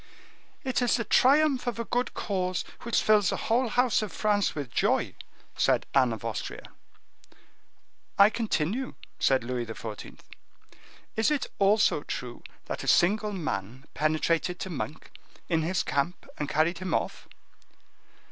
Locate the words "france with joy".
4.11-5.13